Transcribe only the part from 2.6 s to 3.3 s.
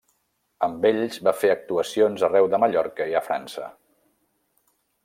Mallorca i a